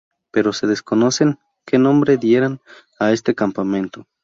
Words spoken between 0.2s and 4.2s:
Pero se desconocen que nombre dieran a este campamento.